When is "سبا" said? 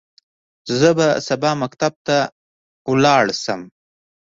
1.27-1.51